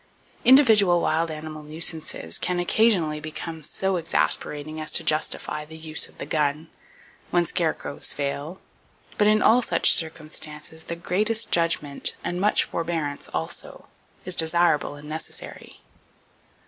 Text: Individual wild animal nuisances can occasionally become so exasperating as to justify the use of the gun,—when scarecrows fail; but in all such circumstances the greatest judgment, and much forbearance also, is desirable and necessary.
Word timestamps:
Individual 0.43 0.99
wild 0.99 1.29
animal 1.29 1.61
nuisances 1.61 2.39
can 2.39 2.57
occasionally 2.57 3.19
become 3.19 3.61
so 3.61 3.97
exasperating 3.97 4.81
as 4.81 4.89
to 4.89 5.03
justify 5.03 5.63
the 5.63 5.77
use 5.77 6.07
of 6.07 6.17
the 6.17 6.25
gun,—when 6.25 7.45
scarecrows 7.45 8.11
fail; 8.11 8.59
but 9.19 9.27
in 9.27 9.43
all 9.43 9.61
such 9.61 9.93
circumstances 9.93 10.85
the 10.85 10.95
greatest 10.95 11.51
judgment, 11.51 12.15
and 12.23 12.41
much 12.41 12.63
forbearance 12.63 13.27
also, 13.27 13.89
is 14.25 14.35
desirable 14.35 14.95
and 14.95 15.07
necessary. 15.07 15.81